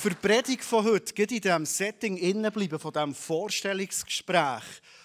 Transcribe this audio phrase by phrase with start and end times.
[0.00, 4.62] Für die Predigt von heute, geht in diesem Setting innenbleiben, von diesem Vorstellungsgespräch.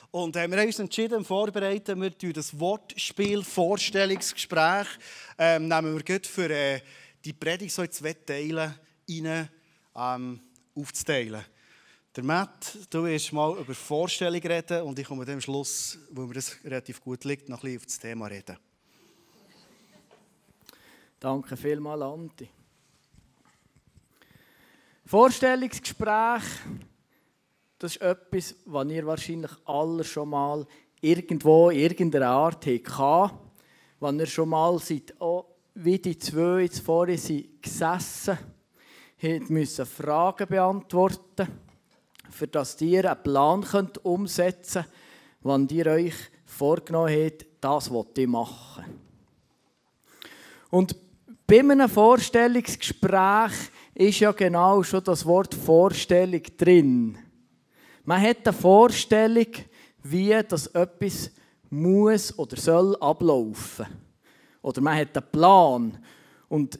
[0.09, 4.87] Und äh, wir haben uns entschieden, vorbereiten, wir das Wortspiel Vorstellungsgespräch
[5.37, 6.79] ähm, nehmen wir gut für äh,
[7.25, 8.79] die Predigt so in zwei Teile
[9.09, 9.49] rein,
[9.97, 10.39] ähm,
[10.73, 11.43] aufzuteilen.
[12.15, 16.35] Der Matt, du wirst mal über Vorstellung reden und ich komme am Schluss, wo mir
[16.35, 18.57] das relativ gut liegt, noch ein bisschen auf das Thema reden.
[21.19, 22.47] Danke vielmals, Anti.
[25.07, 26.43] Vorstellungsgespräch,
[27.77, 30.65] das ist etwas, was ihr wahrscheinlich alle schon mal
[30.99, 33.31] irgendwo in irgendeiner Art hattet.
[33.99, 38.37] Wenn ihr schon mal seid, oh, wie die zwei jetzt vorhin sind gesessen,
[39.49, 41.47] müssen Fragen beantworten,
[42.31, 44.93] für dass ihr einen Plan könnt umsetzen könnt,
[45.41, 48.85] wann ihr euch vorgenommen habt, das ich machen.
[50.71, 50.95] Und
[51.45, 53.51] bei einem Vorstellungsgespräch
[53.95, 57.17] ist ja genau schon das Wort Vorstellung drin.
[58.03, 59.47] Man hat eine Vorstellung,
[60.03, 61.31] wie das etwas
[61.69, 63.87] muss oder soll ablaufen.
[64.61, 65.97] Oder man hat einen Plan.
[66.49, 66.77] Und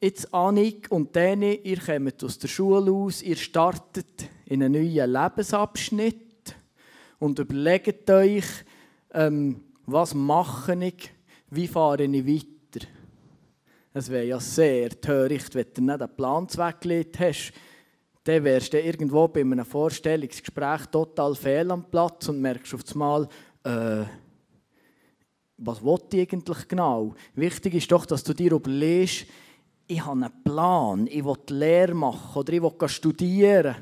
[0.00, 5.12] jetzt Annik und Dani, ihr kommt aus der Schule aus, ihr startet in einen neuen
[5.12, 6.56] Lebensabschnitt
[7.18, 8.46] und überlegt euch,
[9.12, 11.10] ähm, was mache ich,
[11.50, 12.59] wie fahre ich weiter.
[13.92, 17.52] Es wäre ja sehr töricht, wenn du nicht einen Plan weggelegt hast.
[18.22, 23.26] Dann wärst du irgendwo bei einem Vorstellungsgespräch total fehl am Platz und merkst auf einmal,
[23.64, 24.04] äh,
[25.56, 27.14] was will ich eigentlich genau?
[27.34, 29.26] Wichtig ist doch, dass du dir überlegst,
[29.88, 33.74] ich habe einen Plan, ich will Lehre machen oder ich will studieren.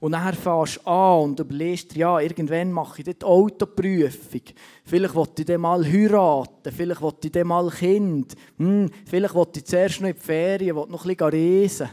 [0.00, 4.42] Und dann fährst du an und überlegst dir, ja, irgendwann mache ich die Autoprüfung.
[4.84, 8.34] Vielleicht will ich dann mal heiraten, vielleicht will ich dann mal Kind.
[8.58, 11.88] Hm, vielleicht will ich zuerst noch in die Ferien, will noch ein bisschen reisen.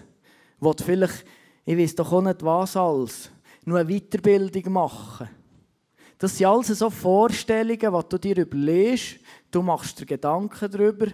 [0.83, 1.25] Vielleicht,
[1.65, 3.31] ich weiß doch auch nicht was alles,
[3.65, 5.27] nur eine Weiterbildung machen.
[6.19, 9.17] Das sind alles so Vorstellungen, die du dir überlegst.
[9.49, 11.07] Du machst dir Gedanken darüber.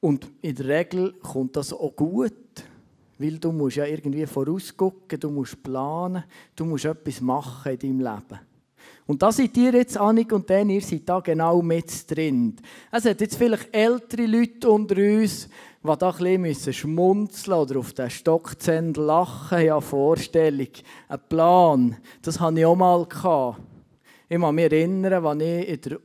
[0.00, 2.32] Und in der Regel kommt das auch gut.
[3.18, 6.24] Weil du musst ja irgendwie vorausgucken, du musst planen,
[6.56, 8.40] du musst etwas machen in deinem Leben.
[9.06, 12.56] Und da seid ihr jetzt, Annik und Dan, ihr seid da genau mit drin.
[12.90, 15.48] Es hat jetzt vielleicht ältere Leute unter uns,
[15.82, 19.62] die da ein bisschen schmunzeln oder auf den Stockzähnen lachen.
[19.62, 20.68] Ja, Vorstellung,
[21.08, 23.02] ein Plan, das hatte ich auch mal.
[23.02, 25.98] Ich kann mich erinnern, als ich in der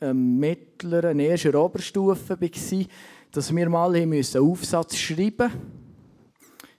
[0.00, 2.86] ähm, mittleren, ersten Oberstufe war,
[3.32, 5.75] dass wir mal einen Aufsatz schreiben mussten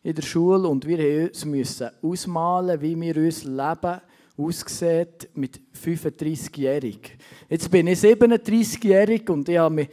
[0.08, 4.02] in der Schule und wir mussten uns ausmalen, wie wir unser Leben
[4.38, 7.18] aussieht mit 35-jährig.
[7.50, 9.90] Jetzt bin ich 37-jährig und ich habe mich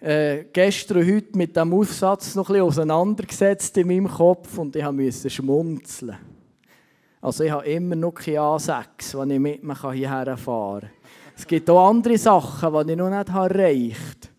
[0.00, 4.74] äh, gestern und heute mit diesem Aufsatz noch ein bisschen auseinandergesetzt in meinem Kopf und
[4.74, 6.16] ich musste schmunzeln.
[7.20, 10.90] Also ich habe immer noch keine A6, wenn ich mit mir hierher fahren kann.
[11.36, 14.33] Es gibt auch andere Sachen, die ich noch nicht erreicht habe.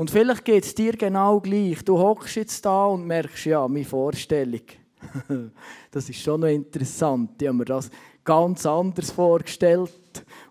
[0.00, 1.84] Und vielleicht geht es dir genau gleich.
[1.84, 4.62] Du hockst jetzt da und merkst, ja, meine Vorstellung.
[5.90, 7.32] das ist schon noch interessant.
[7.38, 7.90] Ich habe mir das
[8.24, 9.92] ganz anders vorgestellt.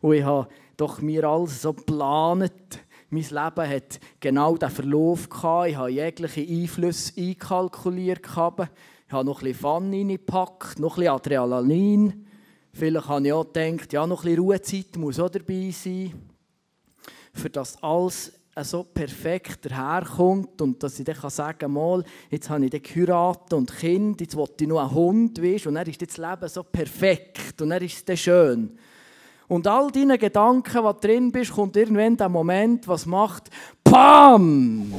[0.02, 2.52] Und ich habe doch mir alles so geplant.
[3.10, 5.70] Mein Leben hat genau den Verlauf gehabt.
[5.70, 8.28] Ich habe jegliche Einflüsse einkalkuliert.
[8.28, 8.70] Ich habe
[9.10, 12.28] noch ein bisschen Fun reingepackt, noch ein bisschen Adrenalin.
[12.72, 16.14] Vielleicht habe ich auch gedacht, ja, noch ein bisschen Ruhezeit muss auch dabei sein.
[17.34, 22.66] Für das alles so perfekt daherkommt und dass ich dann sagen kann, mal, jetzt habe
[22.66, 26.02] ich dann geheiratet und Kind, jetzt will ich nur einen Hund, weißt, und dann ist
[26.02, 28.78] das Leben so perfekt und dann ist es dann schön.
[29.48, 33.50] Und all deine Gedanken, die drin bist, kommt irgendwann der Moment, was macht
[33.84, 34.94] PAM!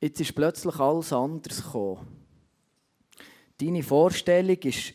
[0.00, 2.06] Jetzt ist plötzlich alles anders gekommen.
[3.60, 4.94] Deine Vorstellung ist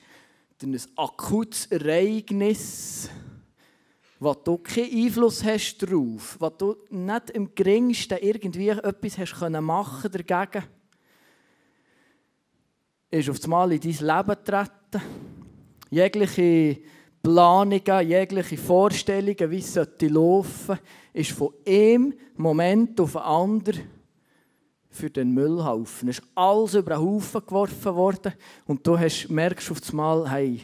[0.65, 3.09] ein akutes Ereignis,
[4.19, 9.63] wo du keinen Einfluss hast darauf, wo du nicht im geringsten irgendwie etwas hast können
[9.63, 10.65] machen dagegen,
[13.11, 15.01] ist auf einmal in dein Leben getreten.
[15.89, 16.81] Jegliche
[17.21, 20.81] Planungen, jegliche Vorstellungen, wie es laufen sollte,
[21.13, 23.94] ist von einem Moment auf den anderen
[24.95, 26.09] für den Müllhaufen.
[26.09, 28.33] Es ist alles über den Haufen geworfen worden
[28.65, 30.61] und du hast, merkst auf einmal, hey,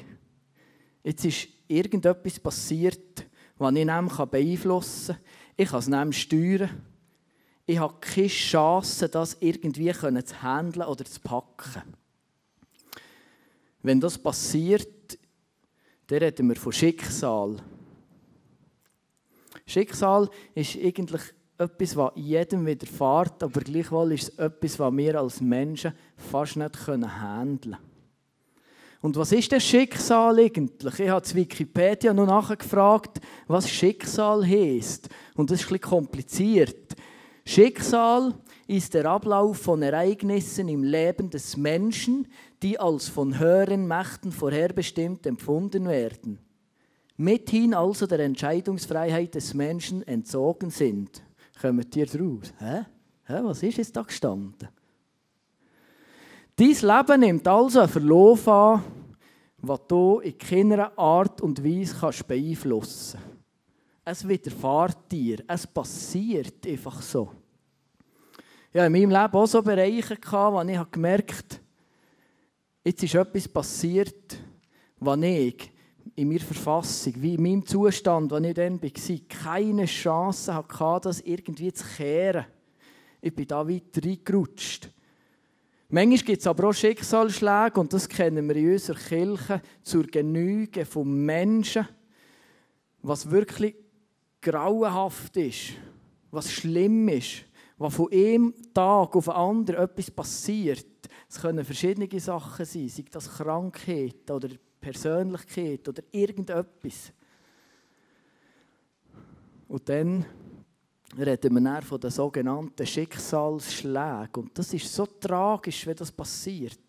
[1.03, 3.25] jetzt ist irgendetwas passiert,
[3.57, 5.23] was ich nämlich beeinflussen kann.
[5.57, 6.69] Ich kann es nämlich steuern.
[7.65, 11.93] Ich habe keine Chance, das irgendwie zu handeln oder zu packen.
[13.83, 15.17] Wenn das passiert,
[16.07, 17.57] dann reden wir von Schicksal.
[19.65, 21.21] Schicksal ist eigentlich
[21.61, 26.87] etwas, was jedem widerfährt, aber gleichwohl ist es etwas, was wir als Menschen fast nicht
[26.87, 27.77] handeln können.
[29.01, 30.99] Und was ist das Schicksal eigentlich?
[30.99, 35.09] Ich habe zu Wikipedia noch nachgefragt, was Schicksal heißt.
[35.35, 36.95] Und das ist bisschen kompliziert.
[37.43, 38.35] Schicksal
[38.67, 42.27] ist der Ablauf von Ereignissen im Leben des Menschen,
[42.61, 46.37] die als von höheren Mächten vorherbestimmt empfunden werden.
[47.17, 51.23] Mithin also der Entscheidungsfreiheit des Menschen entzogen sind.
[51.61, 52.51] Kommt ihr draus?
[52.57, 52.85] Hä?
[53.25, 53.43] Hä?
[53.43, 54.67] Was ist jetzt da gestanden?
[56.55, 58.83] Dein Leben nimmt also einen Verlauf an,
[59.59, 63.31] was du in keiner Art und Weise kannst beeinflussen kannst.
[64.03, 67.31] Es widerfährt dir, es passiert einfach so.
[68.73, 71.63] Hatte in meinem Leben auch so Bereiche, wo ich gemerkt habe,
[72.83, 74.37] jetzt ist etwas passiert,
[74.99, 75.70] was ich
[76.15, 78.89] in meiner Verfassung, wie in meinem Zustand, als ich dann war,
[79.29, 82.45] keine Chance hatte, das irgendwie zu kehren.
[83.21, 84.89] Ich bin da weiter reingerutscht.
[85.89, 90.85] Manchmal gibt es aber auch Schicksalsschläge, und das kennen wir in unserer Kirche, zur Genüge
[90.85, 91.87] von Menschen,
[93.01, 93.75] was wirklich
[94.41, 95.73] grauenhaft ist,
[96.31, 97.43] was schlimm ist,
[97.77, 100.87] was von einem Tag auf den anderen etwas passiert.
[101.29, 104.49] Es können verschiedene Sachen sein, sei das Krankheit oder
[104.81, 107.13] Persönlichkeit oder irgendetwas.
[109.67, 110.25] Und dann
[111.17, 114.43] reden wir dann von den sogenannten Schicksalsschlägen.
[114.43, 116.79] Und das ist so tragisch, wenn das passiert.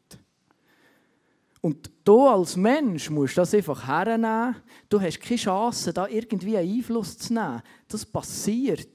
[1.60, 4.56] Und du als Mensch musst das einfach hernehmen.
[4.88, 7.62] Du hast keine Chance, da irgendwie einen Einfluss zu nehmen.
[7.86, 8.88] Das passiert.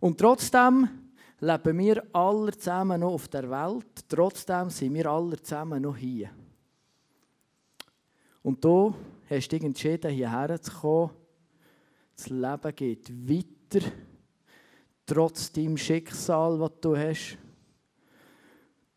[0.00, 0.88] Und trotzdem
[1.38, 4.04] leben wir alle zusammen noch auf der Welt.
[4.08, 6.30] Trotzdem sind wir alle zusammen noch hier.
[8.42, 8.94] Und du
[9.28, 11.10] hast dich entschieden, hierher zu kommen
[12.20, 13.86] das Leben geht weiter,
[15.06, 17.38] trotz deinem Schicksal, das du hast,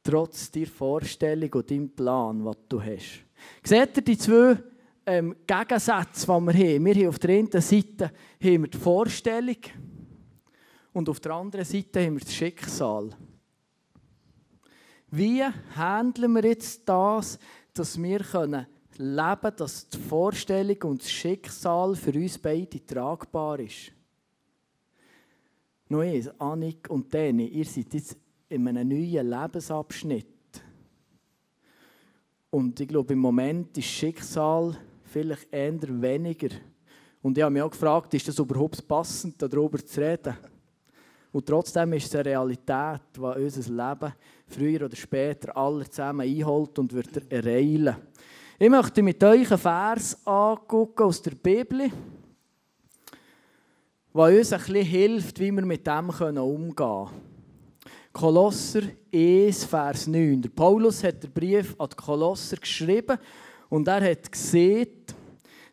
[0.04, 3.24] trotz deiner Vorstellung und deinem Plan, was du hast.
[3.64, 4.58] Seht ihr die zwei
[5.06, 6.86] ähm, Gegensätze, die wir haben?
[6.86, 8.12] Wir haben auf der einen Seite
[8.42, 9.58] haben wir die Vorstellung
[10.92, 13.10] und auf der anderen Seite haben wir das Schicksal.
[15.12, 15.44] Wie
[15.76, 17.40] handeln wir jetzt das,
[17.74, 18.68] dass wir können
[18.98, 23.92] leben, dass die Vorstellung und das Schicksal für uns beide tragbar ist.
[25.90, 28.18] Noch eins, Annik und Dani, ihr seid jetzt
[28.50, 30.28] in einem neuen Lebensabschnitt.
[32.50, 36.50] Und ich glaube, im Moment ist Schicksal vielleicht eher weniger.
[37.22, 40.36] Und ich habe mich auch gefragt, ist das überhaupt passend, darüber zu reden?
[41.32, 44.14] Und trotzdem ist es eine Realität, die unser Leben
[44.46, 47.96] früher oder später alle zusammen einholt und wird ereilen.
[48.60, 51.90] Ich möchte mit euch einen Vers angucken aus der Bibel,
[54.14, 57.10] der uns ein bisschen hilft, wie wir mit dem umgehen können.
[58.14, 60.44] Kolosser 1, Vers 9.
[60.44, 63.18] Der Paulus hat den Brief an die Kolosser geschrieben
[63.70, 64.88] und er hat gesehen,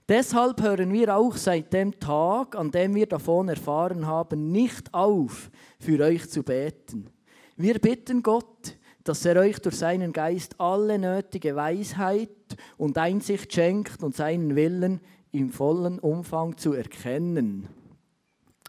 [0.08, 5.50] Deshalb hören wir auch seit dem Tag, an dem wir davon erfahren haben, nicht auf,
[5.78, 7.10] für euch zu beten.
[7.56, 12.39] Wir bitten Gott, dass er euch durch seinen Geist alle nötige Weisheit
[12.76, 15.00] und Einsicht schenkt und seinen Willen
[15.32, 17.68] im vollen Umfang zu erkennen.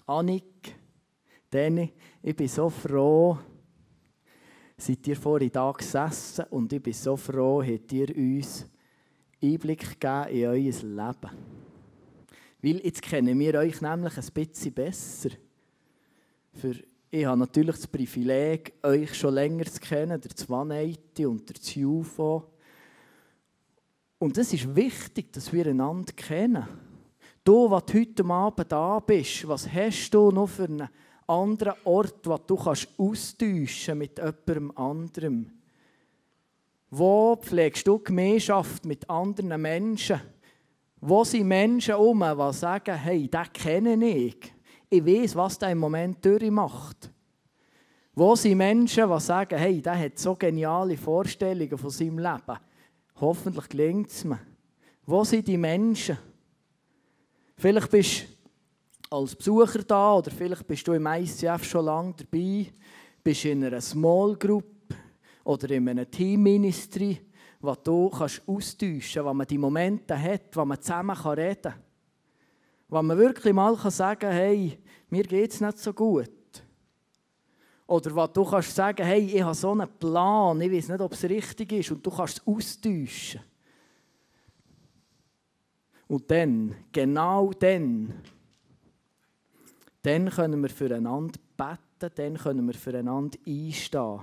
[0.06, 0.76] Annik,
[1.50, 3.38] Danny, ich bin so froh,
[4.78, 8.66] seid ihr vorhin da gesessen und ich bin so froh, habt ihr uns
[9.42, 11.32] Einblick gegeben in euer Leben.
[12.64, 15.30] Weil jetzt kennen wir euch nämlich ein bisschen besser.
[16.54, 16.76] Für
[17.14, 22.51] ich habe natürlich das Privileg, euch schon länger zu kennen, der Zwaneiti und der Zufo.
[24.22, 26.68] Und es ist wichtig, dass wir einander kennen.
[27.44, 30.90] Du, was heute Abend da bist, was hast du noch für einen
[31.26, 35.52] anderen Ort, wo du kannst austauschen mit jemandem anderem?
[36.92, 40.22] Wo pflegst du Gemeinschaft mit anderen Menschen?
[41.00, 44.54] Wo sind Menschen um, die sagen, hey, den kenne ich.
[44.88, 47.12] Ich weiß, was der im Moment durchmacht.
[48.14, 52.60] Wo sind Menschen, die sagen, hey, der hat so geniale Vorstellungen von seinem Leben.
[53.22, 54.40] Hoffentlich gelingt es mir.
[55.06, 56.18] Wo sind die Menschen?
[57.56, 62.66] Vielleicht bist du als Besucher da oder vielleicht bist du im ICF schon lange dabei,
[63.24, 64.66] bist in einer Small Group
[65.44, 67.22] oder in einem Team Ministry,
[67.60, 71.74] wo du kannst austauschen kannst, wo man die Momente hat, wo man zusammen reden kann.
[72.90, 76.32] Wo man wirklich mal sagen kann, hey, mir geht es nicht so gut.
[77.92, 81.12] Oder wo du kannst sagen, hey, ich habe so einen Plan, ich weiß nicht, ob
[81.12, 83.42] es richtig ist und du kannst es austauschen.
[86.08, 88.14] Und dann, genau dann,
[90.04, 94.20] Dann können wir füreinander beten, dann können wir füreinander einstehen.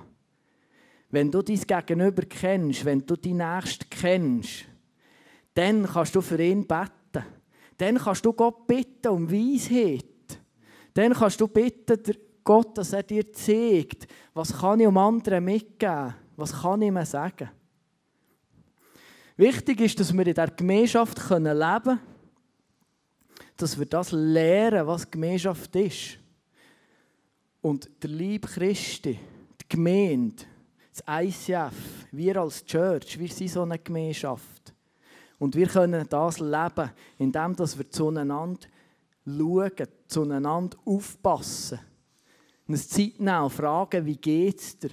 [1.11, 4.65] Wenn du dein Gegenüber kennst, wenn du die Nächsten kennst,
[5.55, 7.25] dann kannst du für ihn beten.
[7.77, 10.05] Dann kannst du Gott bitten um Weisheit.
[10.95, 12.03] Dann kannst du bitten,
[12.49, 17.05] Gott, dass er dir zeigt, was kann ich um andere mitgeben, was kann ich ihm
[17.05, 17.51] sagen.
[19.37, 22.01] Wichtig ist, dass wir in dieser Gemeinschaft leben können,
[23.55, 26.19] dass wir das lernen, was Gemeinschaft ist.
[27.61, 29.19] Und der Lieb Christi,
[29.61, 30.43] die Gemeinde,
[30.91, 34.73] das ICF, wir als Church, wir sind so eine Gemeinschaft.
[35.39, 38.67] Und wir können das leben, indem wir zueinander
[39.27, 41.81] schauen, zueinander aufpassen.
[42.69, 44.91] Uns Zeit nehmen, fragen, wie geht es dir?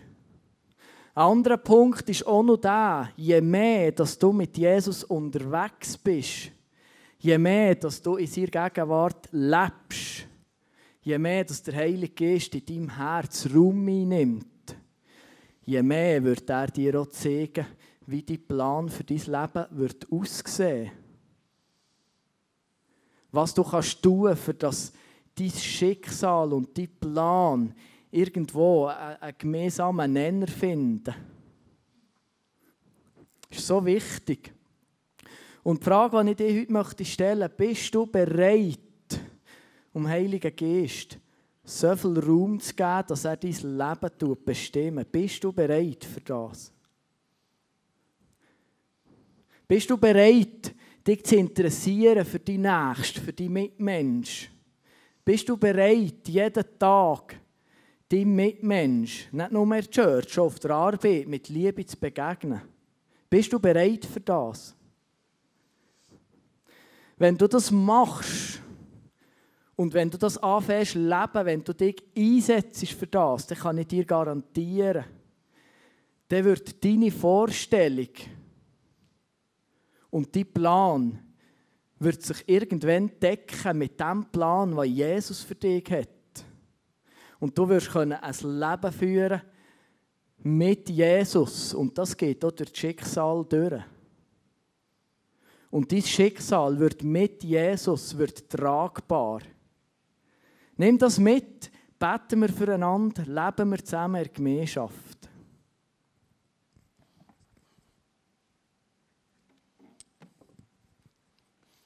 [1.13, 6.51] Ein anderer Punkt ist auch noch der, je mehr, dass du mit Jesus unterwegs bist,
[7.19, 10.25] je mehr, dass du in seiner Gegenwart lebst,
[11.01, 14.75] je mehr, dass der Heilige Geist in deinem Herz Raum einnimmt,
[15.63, 17.65] je mehr wird er dir auch zeigen,
[18.07, 20.91] wie dein Plan für dein Leben wird aussehen
[23.31, 24.93] Was du kannst tun, für das
[25.35, 27.73] dein Schicksal und dein Plan
[28.11, 31.13] irgendwo einen gemeinsamen Nenner finden.
[33.49, 34.53] Das ist so wichtig.
[35.63, 38.79] Und die Frage, die ich dir heute möchte stellen bist du bereit,
[39.93, 41.17] um Heiligen Geist
[41.63, 45.11] so viel Raum zu geben, dass er dein Leben bestimmt?
[45.11, 46.71] Bist du bereit für das?
[49.67, 50.75] Bist du bereit,
[51.05, 54.54] dich zu interessieren für die Nächsten, für die Mitmenschen?
[55.25, 57.35] Bist du bereit, jeden Tag
[58.07, 62.61] deinem Mitmensch, nicht nur mehr Church, schon auf der Arbeit, mit Liebe zu begegnen?
[63.27, 64.75] Bist du bereit für das?
[67.17, 68.61] Wenn du das machst
[69.75, 73.87] und wenn du das anfängst leben, wenn du dich einsetzt für das, dann kann ich
[73.87, 75.05] dir garantieren,
[76.27, 78.09] dann wird deine Vorstellung
[80.11, 81.24] und dein Plan
[81.99, 86.09] wird sich irgendwann decken mit dem Plan, was Jesus für dich hat.
[87.39, 89.41] Und du wirst ein Leben führen
[90.39, 91.73] mit Jesus.
[91.73, 93.81] Und das geht auch durch das Schicksal durch.
[95.71, 99.41] Und dein Schicksal wird mit Jesus wird tragbar.
[100.77, 105.14] Nimm das mit, beten wir füreinander, leben wir zusammen in der Gemeinschaft.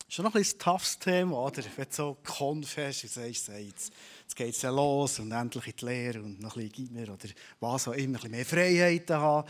[0.09, 1.63] Schon noch ein, ein toughes Thema, oder?
[1.75, 3.91] Wenn du so Konfest und sagst, jetzt,
[4.35, 7.29] geht es ja los und endlich in die Lehre und noch ein bisschen mehr oder
[7.59, 9.47] was auch immer, ein bisschen mehr Freiheiten haben.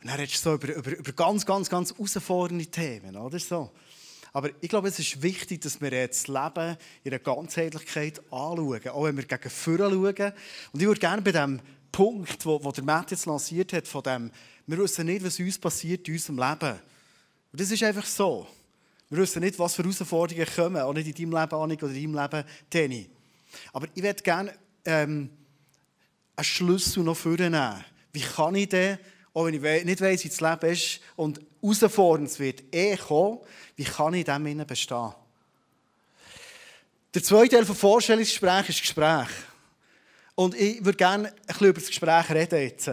[0.00, 3.70] Und dann redest du so über, über, über ganz, ganz, ganz herausfordernde Themen, oder so.
[4.32, 8.88] Aber ich glaube, es ist wichtig, dass wir jetzt das Leben in einer Ganzheitlichkeit anschauen,
[8.88, 10.32] auch wenn wir gegen vorne schauen.
[10.72, 11.60] Und ich würde gerne bei dem
[11.92, 14.30] Punkt, wo, wo der Matt jetzt lanciert hat, von dem,
[14.66, 16.78] wir wissen nicht, was uns passiert in unserem Leben.
[17.52, 18.46] Und das ist einfach so.
[19.10, 22.12] Wir wissen nicht, was für Herausforderungen kommen, auch nicht in deinem Leben, Annik, oder in
[22.12, 23.10] deinem Leben, Danny.
[23.72, 25.30] Aber ich würde gerne ähm,
[26.36, 27.84] einen Schlüssel noch vornehmen.
[28.12, 28.98] Wie kann ich denn,
[29.34, 33.40] auch wenn ich nicht weiss, wie das Leben ist und herausfordernd wird eh kommen,
[33.74, 35.12] wie kann ich in dem bestehen?
[37.12, 39.28] Der zweite Teil des Vorstellungsgesprächs ist Gespräch.
[40.36, 42.90] Und ich würde gerne ein bisschen über das Gespräch reden jetzt.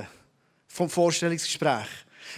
[0.68, 1.88] Vom Vorstellungsgespräch.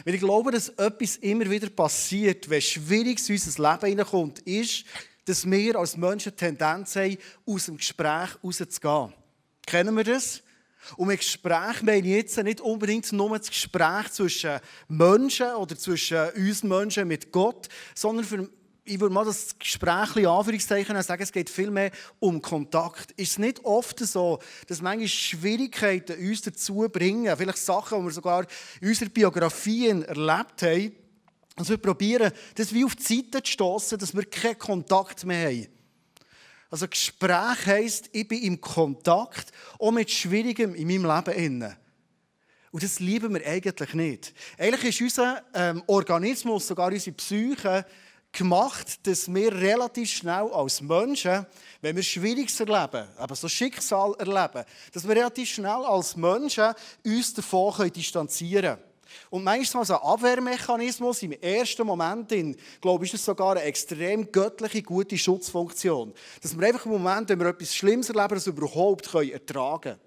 [0.06, 4.86] Weil ich glaube, dass etwas immer wieder passiert, wenn schwierig in unser Leben hineinkommt, ist,
[5.26, 9.14] dass wir als Menschen Tendenz haben, aus dem Gespräch rauszugehen.
[9.66, 10.42] Kennen wir das?
[10.96, 16.30] Und mit Gespräch meine ich jetzt nicht unbedingt nur das Gespräch zwischen Menschen oder zwischen
[16.30, 18.50] uns Menschen mit Gott, sondern für
[18.90, 23.12] ich würde mal das Gespräch in Anführungszeichen sagen, es geht vielmehr um Kontakt.
[23.12, 28.12] Ist es nicht oft so, dass manchmal Schwierigkeiten uns dazu bringen, vielleicht Sachen, die wir
[28.12, 28.48] sogar
[28.82, 30.92] in unseren Biografien erlebt haben,
[31.56, 35.50] dass wir probieren, das wie auf die Seite zu stoßen, dass wir keinen Kontakt mehr
[35.50, 35.68] haben.
[36.72, 41.76] Also Gespräch heisst, ich bin im Kontakt, auch mit Schwierigem in meinem Leben.
[42.72, 44.34] Und das lieben wir eigentlich nicht.
[44.58, 47.86] Eigentlich ist unser ähm, Organismus, sogar unsere Psyche,
[48.32, 51.46] gemacht, dass wir relativ schnell als Menschen,
[51.82, 56.74] wenn wir Schwieriges erleben, aber so Schicksal erleben, dass wir relativ schnell als Menschen
[57.06, 58.90] uns davon distanzieren können.
[59.30, 63.62] Und manchmal als ein Abwehrmechanismus im ersten Moment, in, glaube ich, ist das sogar eine
[63.62, 66.14] extrem göttliche, gute Schutzfunktion.
[66.42, 70.00] Dass wir einfach im Moment, wenn wir etwas Schlimmes erleben, das überhaupt ertragen können.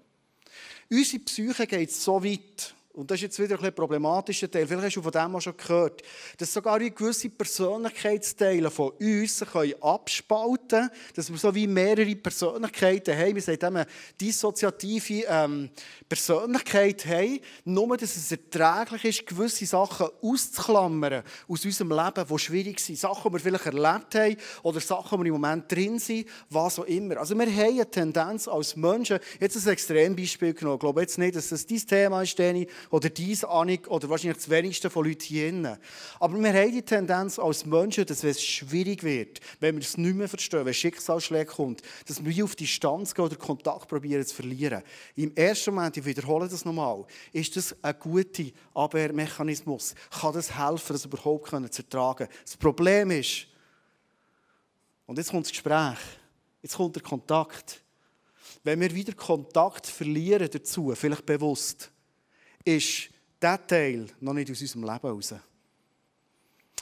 [0.89, 4.97] Unsere Psyche geht so weit, und das ist jetzt wieder ein, problematischer Teil, vielleicht hast
[4.97, 6.03] du von dem auch schon gehört,
[6.37, 13.17] dass sogar gewisse Persönlichkeitsteile von uns können abspalten können, dass wir so wie mehrere Persönlichkeiten
[13.17, 13.87] haben, wir sagen eine
[14.21, 15.71] dissoziative ähm,
[16.07, 22.79] Persönlichkeit haben, nur dass es erträglich ist, gewisse Sachen auszuklammern aus unserem Leben, die schwierig
[22.79, 22.99] sind.
[22.99, 26.85] Sachen, die wir vielleicht erlebt haben oder Sachen, die im Moment drin sind, was auch
[26.85, 27.17] immer.
[27.17, 31.35] Also wir haben eine Tendenz als Menschen, jetzt ein Extrembeispiel genommen, ich glaube jetzt nicht,
[31.35, 35.21] dass das dein Thema ist, Danny, oder dies Annik oder wahrscheinlich das wenigste von Leuten
[35.21, 35.77] hier drin.
[36.19, 39.97] Aber wir haben die Tendenz als Menschen, dass wenn es schwierig wird, wenn wir es
[39.97, 44.35] nicht mehr verstehen, wenn Schicksalsschläge kommt, dass wir auf Distanz gehen oder Kontakt probieren zu
[44.35, 44.83] verlieren.
[45.15, 49.95] Im ersten Moment, ich wiederhole das nochmal, ist das ein guter Abwehrmechanismus.
[50.09, 52.27] Kann das helfen, das überhaupt zu ertragen?
[52.43, 53.47] Das Problem ist,
[55.05, 55.97] und jetzt kommt das Gespräch,
[56.61, 57.81] jetzt kommt der Kontakt.
[58.63, 61.92] Wenn wir wieder Kontakt verlieren dazu, vielleicht bewusst,
[62.63, 63.09] ist
[63.41, 65.35] dieser Teil noch nicht aus unserem Leben raus.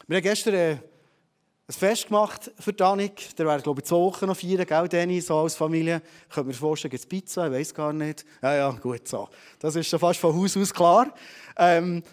[0.08, 3.36] Wir haben gestern äh, ein Fest gemacht für Danik.
[3.36, 6.02] Der wäre, glaube ich, zu Wochen noch feiern, gell, Danny, so als Familie.
[6.28, 7.48] Ich könnte mir vorstellen, gibt es Pizza?
[7.48, 8.26] Ich weiß gar nicht.
[8.42, 9.30] Ja, ja, gut, so.
[9.60, 11.14] Das ist schon fast von Haus aus klar.
[11.58, 12.04] Ähm,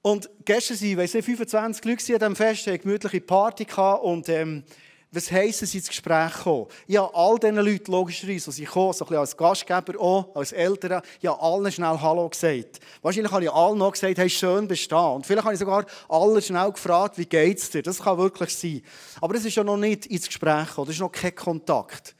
[0.00, 4.28] und gestern waren, weiss nicht, 25 Leute an diesem Fest, eine gemütliche Party gehabt und
[4.28, 4.64] ähm,
[5.10, 6.66] was heisst es, ins Gespräch kommen?
[6.86, 11.02] Ich habe all diesen Leuten, logischerweise, die kommen, so ein als Gastgeber auch, als Eltern,
[11.20, 12.80] ich allen schnell Hallo gesagt.
[13.00, 14.98] Wahrscheinlich habe ich allen noch gesagt, hey, schön bestehen.
[14.98, 17.82] Und vielleicht habe ich sogar alle schnell gefragt, wie geht es dir?
[17.82, 18.82] Das kann wirklich sein.
[19.20, 22.14] Aber das ist ja noch nicht ins Gespräch gekommen, das ist noch kein Kontakt.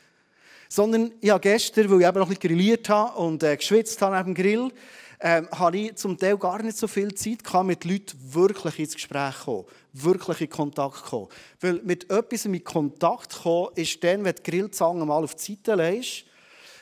[0.70, 4.16] Sondern ich gestern, weil ich eben noch ein bisschen grilliert habe und äh, geschwitzt habe
[4.16, 4.72] neben dem Grill,
[5.20, 8.94] ähm, habe ich zum Teil gar nicht so viel Zeit gehabt, mit Leuten wirklich ins
[8.94, 11.28] Gespräch zu kommen, wirklich in Kontakt zu kommen.
[11.60, 15.54] Weil mit etwas in Kontakt zu kommen, ist dann, wenn die Grillzange mal auf die
[15.54, 16.24] Seite legst,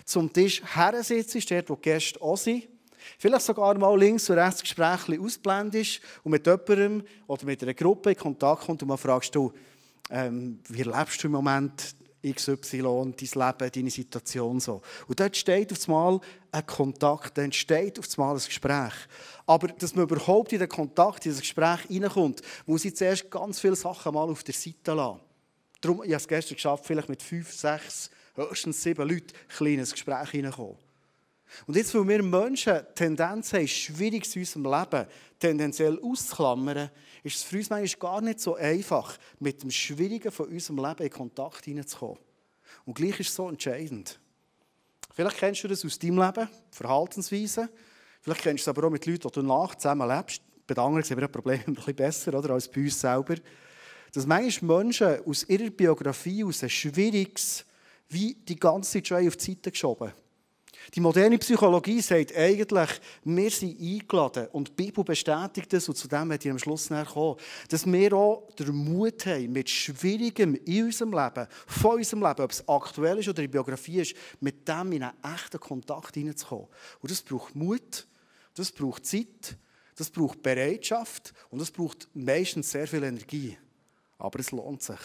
[0.05, 2.69] zum Tisch her sitzt, dort, wo die Gäste auch sind,
[3.19, 8.11] Vielleicht sogar mal links und rechts Gespräch ausblendest und mit jemandem oder mit einer Gruppe
[8.11, 9.53] in Kontakt kommst und mal fragst du,
[10.11, 11.95] ähm, wie lebst du im Moment
[12.35, 14.83] XY, dein Leben, deine Situation so.
[15.07, 16.21] Und dort entsteht auf einmal
[16.53, 18.93] ein Kontakt, da entsteht auf einmal ein Gespräch.
[19.47, 23.61] Aber dass man überhaupt in den Kontakt, in das Gespräch reinkommt, muss ich zuerst ganz
[23.61, 25.21] viele Sachen mal auf der Seite lassen.
[25.81, 29.93] Darum, ich habe es gestern geschafft, vielleicht mit fünf, sechs, höchstens sieben Leuten ein kleines
[29.93, 30.77] Gespräch reinkommen.
[31.67, 35.07] Und jetzt, weil wir Menschen Tendenz haben, schwierig in unserem Leben
[35.39, 36.91] tendenziell auszuklammern,
[37.27, 41.03] ist es für uns manchmal gar nicht so einfach, mit dem Schwierigen von unserem Leben
[41.03, 42.19] in Kontakt hineinzukommen.
[42.85, 44.19] Und gleich ist es so entscheidend.
[45.13, 47.69] Vielleicht kennst du das aus deinem Leben, Verhaltensweisen.
[48.21, 50.43] Vielleicht kennst du es aber auch mit Leuten, die du nach zusammen lebst.
[50.67, 53.35] Bei anderen sehen wir ein Problem ein bisschen besser oder, als bei uns selber.
[54.13, 57.65] Dass manchmal Menschen aus ihrer Biografie aus ein Schwieriges
[58.09, 60.13] wie die ganze Zeit auf die Seite geschoben
[60.95, 62.91] die moderne Psychologie sagt eigentlich,
[63.25, 66.89] wir sind eingeladen und die Bibel bestätigt das und zu dem werde ich am Schluss
[66.89, 67.37] kommen,
[67.69, 72.51] dass wir auch den Mut haben, mit Schwierigem in unserem Leben, von unserem Leben, ob
[72.51, 76.69] es aktuell ist oder in Biografie ist, mit dem in einen echten Kontakt hineinzukommen.
[77.01, 78.07] Und das braucht Mut,
[78.55, 79.57] das braucht Zeit,
[79.97, 83.57] das braucht Bereitschaft und das braucht meistens sehr viel Energie.
[84.19, 85.01] Aber es lohnt sich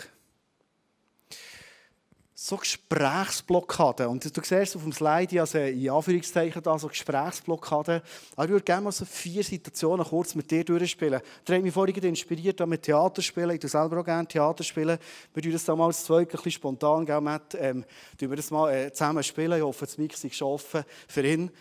[2.43, 4.07] so Gesprächsblockaden.
[4.07, 8.01] Und du siehst auf dem Slide, also in Anführungszeichen da, so Gesprächsblockaden.
[8.35, 11.21] Aber ich würde gerne mal so vier Situationen kurz mit dir durchspielen.
[11.45, 13.51] Da hat mich vorhin inspiriert mit Theaterspielen.
[13.51, 14.97] Ich tue selber auch gerne Theater spielen.
[15.35, 17.55] Wir tun das dann mal als zwei ein bisschen spontan, gell, Matt?
[17.59, 17.85] Ähm,
[18.17, 19.59] wir das mal äh, zusammen spielen.
[19.59, 21.51] Ich hoffe, das Mix ist offen für ihn.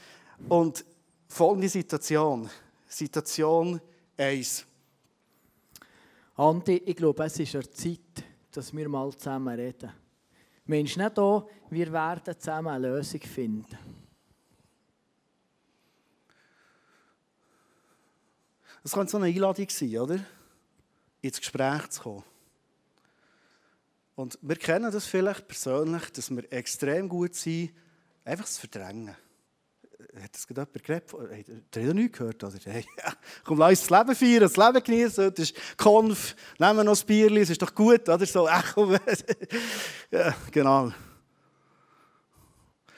[0.48, 0.86] Und
[1.28, 2.48] folgende Situation.
[2.88, 3.82] Situation
[4.16, 4.64] 1.
[6.36, 9.90] Andi, ich glaube, es ist an Zeit, dass wir mal zusammen reden.
[10.70, 13.78] Mensch, nicht auch, wir werden zusammen eine Lösung finden.
[18.82, 20.20] Das könnte so eine Einladung sein, oder?
[21.20, 22.24] Ins Gespräch zu kommen.
[24.14, 27.72] Und wir kennen das vielleicht persönlich, dass wir extrem gut sind,
[28.24, 29.16] einfach zu verdrängen
[30.22, 31.30] hat das gerade jemand geredet?
[31.30, 32.42] Hey, der hat nichts gehört.
[32.42, 32.58] Oder?
[32.64, 33.12] Hey, ja,
[33.44, 35.34] komm, lass uns das Leben feiern, das Leben genießen.
[35.34, 38.08] Das ist Konf, nehmen wir noch ein Bier, es ist doch gut.
[38.08, 38.96] Oder so, ach komm.
[40.10, 40.92] ja, genau.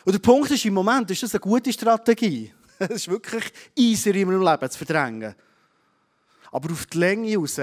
[0.04, 2.52] Und der Punkt ist, im Moment ist das eine gute Strategie.
[2.78, 3.44] Es ist wirklich
[3.76, 5.36] easier in meinem Leben zu verdrängen.
[6.50, 7.60] Aber auf die Länge raus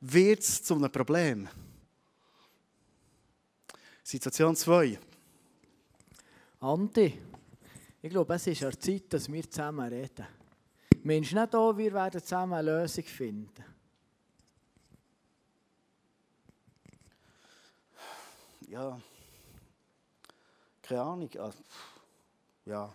[0.00, 1.48] wird es zu einem Problem.
[4.02, 4.98] Situation 2.
[6.60, 7.18] Andi,
[8.00, 10.26] ich glaube, es ist an der Zeit, dass wir zusammen reden.
[11.02, 13.64] Mensch, nicht da, wir werden zusammen eine Lösung finden.
[18.68, 19.00] Ja,
[20.82, 21.30] keine Ahnung.
[21.38, 21.52] Ah,
[22.66, 22.94] ja,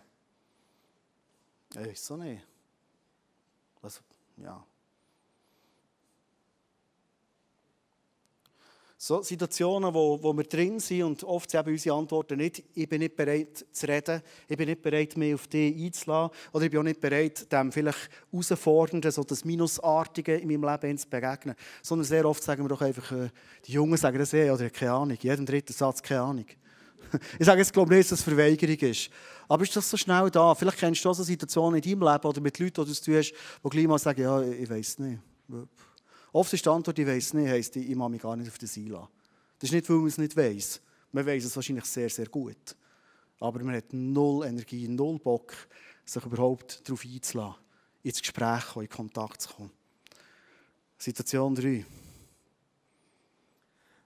[1.70, 2.44] ich weiß nicht.
[3.82, 4.00] Also,
[4.36, 4.64] ja.
[9.06, 13.00] So Situationen, wo, wo wir drin sind und oft sind unsere Antworten nicht, ich bin
[13.00, 16.80] nicht bereit zu reden, ich bin nicht bereit, mich auf dich einzulassen oder ich bin
[16.80, 21.54] auch nicht bereit, dem vielleicht Herausfordernden, so das Minusartige in meinem Leben zu begegnen.
[21.82, 23.28] Sondern sehr oft sagen wir doch einfach, äh,
[23.66, 26.46] die Jungen sagen das eh, oder keine Ahnung, jeden dritten Satz keine Ahnung.
[27.38, 29.10] Ich sage jetzt, glaube nicht, dass es Verweigerung ist.
[29.48, 30.54] Aber ist das so schnell da?
[30.54, 33.06] Vielleicht kennst du auch so Situationen in deinem Leben oder mit Leuten, die du tust,
[33.06, 35.18] die gleich mal sagen, ja, ich weiß nicht.
[36.34, 38.76] Oft ist die Antwort, ich weiß nicht, heisst, ich mache mich gar nicht auf das
[38.76, 39.06] einlassen.
[39.56, 40.80] Das ist nicht, weil man es nicht weiß.
[41.12, 42.74] Man weiß es wahrscheinlich sehr, sehr gut.
[43.38, 45.54] Aber man hat null Energie, null Bock,
[46.04, 47.54] sich überhaupt darauf einzulassen,
[48.02, 49.70] ins Gespräch kommen, in Kontakt zu kommen.
[50.98, 51.86] Situation 3.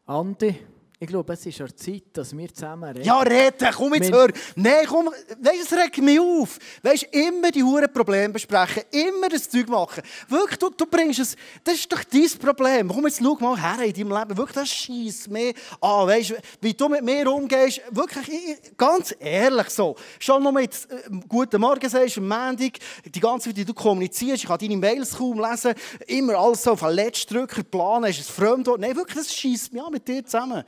[0.04, 0.54] Andi,
[1.00, 3.04] ich glaube, es ist an Zeit, dass wir zusammen reden.
[3.04, 4.28] Ja, reden, komm jetzt, hör.
[4.56, 6.58] Nein, komm, weißt, es regt mich auf.
[6.82, 10.02] Weißt, immer die hohen Probleme besprechen, immer das Zeug machen.
[10.28, 12.88] Wirklich, du, du bringst es, das ist doch dein Problem.
[12.88, 14.36] Komm jetzt, schau mal her in deinem Leben.
[14.36, 16.08] Wirklich, das schießt mir an.
[16.08, 19.94] Weißt, wie du mit mir umgehst, wirklich, ich, ganz ehrlich so.
[20.18, 22.72] Schon noch mit äh, «Guten Morgen» sagst, am Montag,
[23.04, 25.74] die ganze Zeit, die du kommunizierst, ich kann deine Mails kaum lesen,
[26.08, 28.80] immer alles so auf den letzten Drücker planen, ist es Fremdwort.
[28.80, 30.64] Nein, wirklich, das schießt mich an mit dir zusammen.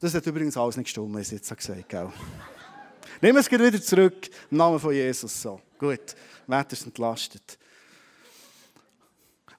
[0.00, 2.12] Das hat übrigens alles nicht gestimmt, was ich jetzt gesagt habe.
[3.20, 5.42] Nehmen wir es wieder zurück, im Namen von Jesus.
[5.42, 5.60] So.
[5.78, 7.58] Gut, Wetter ist entlastet.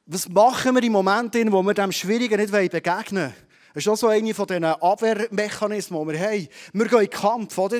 [0.07, 3.33] Was machen wir in Momenten, wo wir dem Schwierigen nicht begegnen wollen?
[3.73, 6.47] Das ist auch so eine von diesen Abwehrmechanismen, die wir haben.
[6.73, 7.79] Wir gehen in den Kampf, oder?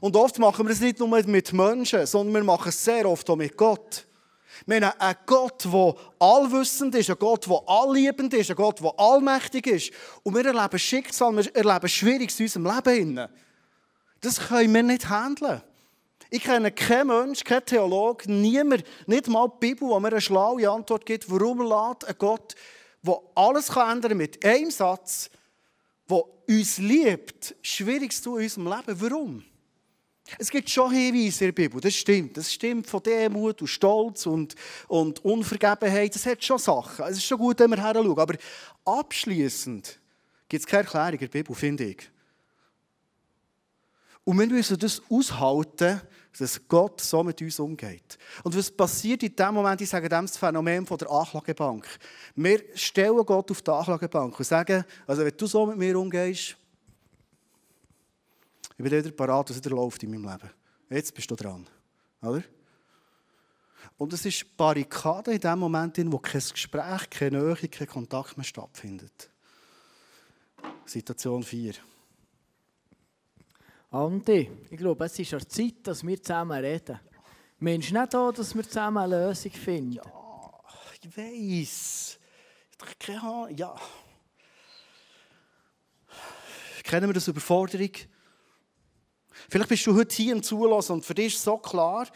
[0.00, 3.30] Und oft machen wir es nicht nur mit Menschen, sondern wir machen es sehr oft
[3.30, 4.04] auch mit Gott.
[4.68, 9.66] Haben einen Gott, der allwissend ist, einen Gott, der allliebend ist, einen Gott, der allmächtig
[9.66, 9.92] ist.
[10.22, 13.28] Und wir erleben Schicksal, wir erleben Schwieriges in unserem Leben.
[14.20, 15.62] Das können wir nicht handeln.
[16.30, 20.70] Ich kenne keinen Menschen, keinen Theologen, niemand, nicht mal die Bibel, der mir eine schlaue
[20.70, 22.54] Antwort gibt, warum lädt ein Gott,
[23.02, 25.28] der alles ändern kann mit einem Satz,
[26.08, 29.00] der uns liebt, Schwieriges in unserem Leben.
[29.00, 29.44] Warum?
[30.38, 32.36] Es gibt schon Hinweise in der Bibel, das stimmt.
[32.36, 34.54] Das stimmt von Demut und Stolz und,
[34.88, 36.14] und Unvergebenheit.
[36.14, 37.04] Das hat schon Sachen.
[37.06, 38.18] Es ist schon gut, wenn wir her schauen.
[38.18, 38.34] Aber
[38.84, 39.98] abschließend
[40.48, 42.10] gibt es keine Erklärung in der Bibel, finde ich.
[44.24, 46.00] Und wir müssen das aushalten,
[46.38, 48.18] dass Gott so mit uns umgeht.
[48.42, 51.86] Und was passiert in dem Moment, ich sage dem das Phänomen von der Anklagebank.
[52.34, 56.56] Wir stellen Gott auf die Anklagebank und sagen, also wenn du so mit mir umgehst,
[58.84, 60.50] ich bin wieder parat, was wieder läuft in meinem Leben.
[60.90, 61.68] Jetzt bist du dran.
[62.20, 62.42] Oder?
[63.96, 68.36] Und es ist Barrikade in dem Moment, in wo kein Gespräch, keine Nähe, kein Kontakt
[68.36, 69.30] mehr stattfindet.
[70.84, 71.74] Situation 4.
[73.92, 76.98] Andi, ich glaube, es ist an Zeit, dass wir zusammen reden.
[77.60, 79.92] Mensch, nicht auch, dass wir zusammen eine Lösung finden.
[79.92, 80.60] Ja,
[81.00, 82.18] ich weiß.
[82.98, 83.56] Keine Ahnung.
[83.56, 83.76] Ja.
[86.82, 87.92] Kennen wir das Überforderung?
[89.48, 92.06] Vielleicht bist du heute hier im Zulassen und für dich ist so klar,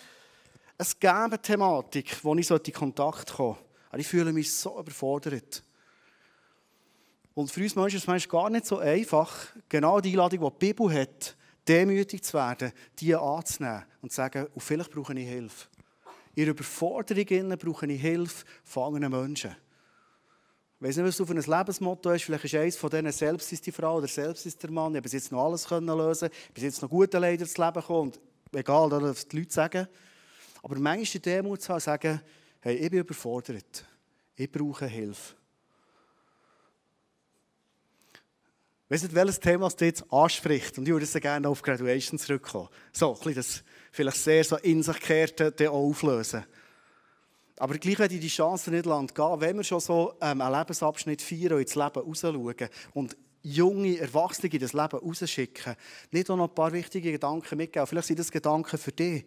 [0.78, 3.56] es gäbe eine Thematik, wo ich in Kontakt komme.
[3.88, 5.62] Aber ich fühle mich so überfordert.
[7.34, 10.72] Und für uns Menschen ist es gar nicht so einfach, genau die Einladung, die die
[10.72, 15.68] Bibel hat, demütig zu werden, die anzunehmen und zu sagen, und vielleicht brauche ich Hilfe.
[16.34, 19.56] In der Überforderung brauche ich Hilfe von anderen Menschen.
[20.78, 22.24] Ich weiß nicht, was du für ein Lebensmotto hast.
[22.24, 24.92] Vielleicht ist eines von denen, selbst ist die Frau oder selbst ist der Mann.
[24.92, 27.82] Ich habe bis jetzt noch alles können lösen bis jetzt noch gute Leiter ins Leben
[27.82, 28.12] kommen.
[28.52, 29.88] egal, was die Leute sagen.
[30.62, 32.20] Aber manchmal die Demut zu haben, sagen,
[32.60, 33.86] hey, ich bin überfordert.
[34.34, 35.34] Ich brauche Hilfe.
[38.84, 40.76] Ich weiß nicht, welches Thema es jetzt anspricht.
[40.76, 42.68] Und ich würde gerne auf Graduation zurückkommen.
[42.92, 46.44] So, ein bisschen das vielleicht sehr so in sich gekehrte auflösen.
[47.58, 51.22] Aber gleich werde ich die Chance nicht gehen, wenn wir schon so ähm, einen Lebensabschnitt
[51.22, 52.54] feiern und ins Leben rausschauen
[52.92, 55.76] und junge Erwachsene in das Leben rausschicken,
[56.10, 57.86] nicht auch noch ein paar wichtige Gedanken mitgeben.
[57.86, 59.24] Vielleicht sind das Gedanken für dich.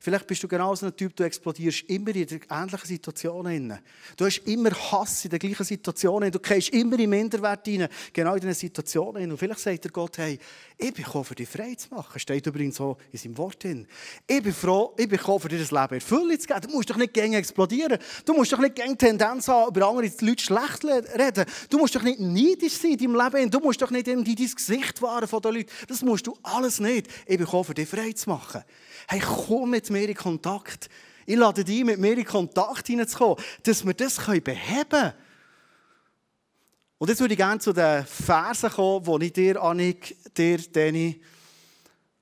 [0.00, 3.78] Vielleicht bist du genau so ein Typ, du explodierst immer in ähnlichen Situationen.
[4.16, 6.30] Du hast immer Hass in der gleichen Situation.
[6.30, 9.30] Du gehst immer in Minderwert rein, genau in diesen Situationen.
[9.30, 10.38] Und vielleicht sagt der Gott, hey,
[10.76, 12.18] ich bin gekommen, für dich frei zu machen.
[12.18, 13.86] Steht übrigens so in seinem Wort drin.
[14.26, 16.60] Ich bin froh, ich bin gekommen, für dir das Leben Erfüllung zu geben.
[16.62, 17.98] Du musst doch nicht gegen explodieren.
[18.24, 21.44] Du musst doch nicht gegen Tendenz haben, über andere Leute schlecht reden.
[21.70, 23.50] Du musst doch nicht neidisch sein in deinem Leben.
[23.50, 25.70] Du musst doch nicht in dein Gesicht wahren von den Leuten.
[25.88, 27.08] Das musst du alles nicht.
[27.22, 28.64] Ich bin gekommen, für dich frei zu machen.
[29.06, 30.88] Hey, komm mit mir in Kontakt.
[31.26, 35.12] Ich lade dich mit mir in Kontakt hineinzukommen, dass wir das beheben können.
[36.98, 41.20] Und jetzt würde ich gerne zu den Versen kommen, die ich dir, Annik, dir, Danny,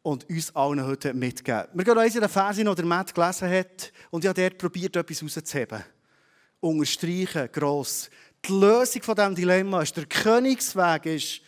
[0.02, 1.68] und uns allen heute mitgeben.
[1.74, 4.58] Wir gehen uns in den Versen, die der Matt gelesen hat, und ich habe dort
[4.58, 5.84] probiert, etwas rauszuheben.
[6.60, 8.10] Unterstreichen, gross.
[8.44, 11.40] Die Lösung von diesem Dilemma ist, der Königsweg ist,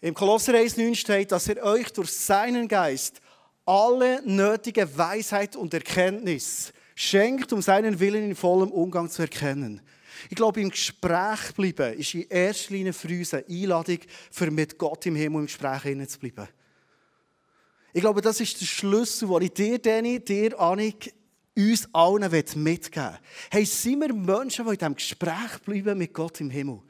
[0.00, 3.20] im Kolosser 1,9 steht, dass er euch durch seinen Geist
[3.66, 9.82] alle nötige Weisheit und Erkenntnis schenkt, um seinen Willen in vollem Umgang zu erkennen.
[10.30, 13.98] Ich glaube, im Gespräch bleiben ist in erster Linie für uns eine Einladung,
[14.30, 16.48] für mit Gott im Himmel im Gespräch zu bleiben.
[17.92, 21.14] Ich glaube, das ist der Schlüssel, den ich dir, Danny, dir, Annik,
[21.56, 23.18] uns allen mitgeben will.
[23.50, 26.80] Hey, sind wir Menschen, die in diesem Gespräch bleiben mit Gott im Himmel?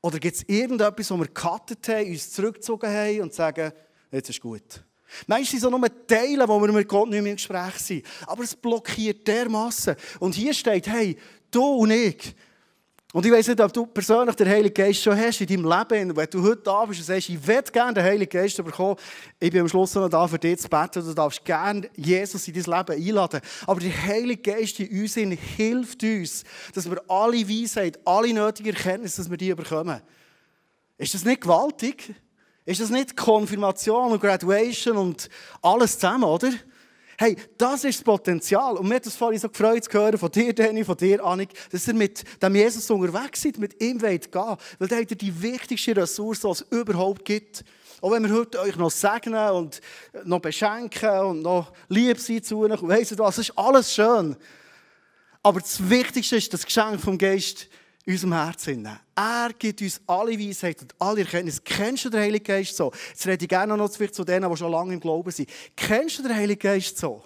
[0.00, 3.72] Oder gibt es irgendetwas, wo wir gecuttet haben, uns zurückgezogen haben und sagen,
[4.10, 4.82] jetzt ist gut?
[5.26, 8.06] Meistens sind es nur Teile, wo wir mit Gott nicht mehr im Gespräch sind.
[8.26, 9.96] Aber es blockiert dermassen.
[10.20, 11.16] Und hier steht, hey,
[11.50, 12.34] du und ich,
[13.14, 16.16] und ich weiß nicht, ob du persönlich den Heiligen Geist schon hast in deinem Leben.
[16.16, 18.96] Wenn du heute da bist und sagst, ich will gerne den Heiligen Geist bekommen,
[19.38, 21.00] ich bin am Schluss noch da, für dich zu beten.
[21.06, 23.40] Du darfst gerne Jesus in dein Leben einladen.
[23.68, 26.42] Aber der Heilige Geist in uns hilft uns,
[26.74, 30.00] dass wir alle Weisheit, alle nötigen Erkenntnisse, dass wir die bekommen.
[30.98, 32.16] Ist das nicht gewaltig?
[32.66, 35.28] Ist das nicht Konfirmation und Graduation und
[35.60, 36.50] alles zusammen, oder?
[37.18, 38.76] Hey, das ist das Potenzial.
[38.76, 41.50] Und mir hat es vorhin so gefreut zu hören von dir, Danny, von dir, Annik,
[41.70, 44.56] dass ihr mit dem Jesus unterwegs seid, mit ihm wollt gehen.
[44.78, 47.64] Weil der hat die wichtigste Ressource, die es überhaupt gibt.
[48.00, 49.80] Auch wenn wir heute euch noch segnen und
[50.24, 54.36] noch beschenken und noch lieb sein zu euch und weiss was, das ist alles schön.
[55.42, 57.68] Aber das Wichtigste ist das Geschenk vom Geist,
[58.06, 58.88] in unserem Herzen.
[59.14, 61.62] Er gibt uns alle Weisheit und alle Erkenntnis.
[61.62, 62.92] Kennst du den Heiligen Geist so?
[63.08, 65.48] Jetzt rede ich gerne noch zu denen, die schon lange im Glauben sind.
[65.74, 67.24] Kennst du den Heiligen Geist so?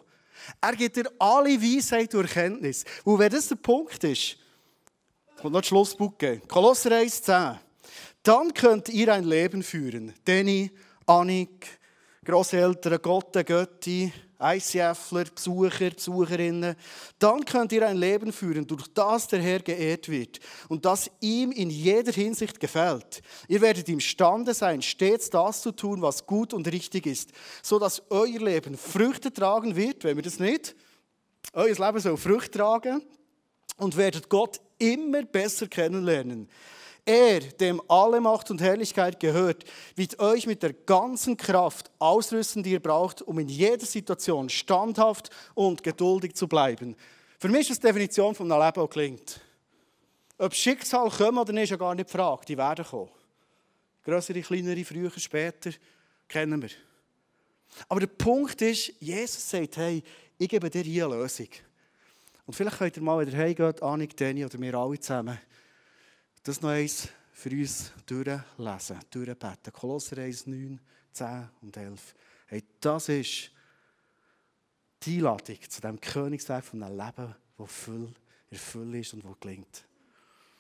[0.61, 2.85] Er gibt dir alle Weisheit und Erkenntnis.
[3.05, 4.37] Und wenn das der Punkt ist,
[5.37, 6.41] kommt noch die Schlussbucke.
[6.47, 7.59] Kolosser 1,10.
[8.23, 10.15] Dann könnt ihr ein Leben führen.
[10.25, 10.71] Danny,
[11.07, 11.67] Annik,
[12.25, 16.77] Grosseltern, Gott, Götti, ICFler, Besucher, Besucherinnen,
[17.19, 21.51] dann könnt ihr ein Leben führen, durch das der Herr geehrt wird und das ihm
[21.51, 23.23] in jeder Hinsicht gefällt.
[23.49, 27.31] Ihr werdet imstande sein, stets das zu tun, was gut und richtig ist,
[27.63, 30.77] so dass euer Leben Früchte tragen wird, wenn wir das nicht.
[31.53, 33.03] Euer Leben soll Früchte tragen
[33.77, 36.49] und werdet Gott immer besser kennenlernen.
[37.09, 39.65] Er, dem alle Macht und Herrlichkeit gehört,
[39.97, 45.31] wird euch mit der ganzen Kraft ausrüsten, die ihr braucht, um in jeder Situation standhaft
[45.55, 46.95] und geduldig zu bleiben.
[47.39, 49.41] Für mich ist das die Definition von einem Leben, das klingt.
[50.37, 52.45] Ob Schicksal kommen oder nicht, ist ja gar nicht die Frage.
[52.45, 53.09] Die werden kommen.
[54.05, 55.71] Größere, kleinere, früher, später,
[56.29, 56.71] kennen wir.
[57.89, 60.03] Aber der Punkt ist, Jesus sagt, hey,
[60.37, 61.49] ich gebe dir hier eine Lösung.
[62.45, 65.39] Und vielleicht könnt ihr mal wieder heimgehen, Annik, Danny oder wir alle zusammen
[66.43, 69.73] das noch eins für uns durchlesen, durchbeten.
[69.73, 70.81] Kolosser 1, 9,
[71.13, 72.15] 10 und 11.
[72.47, 73.51] Hey, das ist
[75.03, 78.13] die Einladung zu dem Königsweg von einem Leben, das voll
[78.51, 79.88] erfüllt ist und das gelingt.